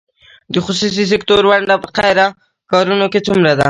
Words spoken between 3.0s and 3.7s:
کې څومره ده؟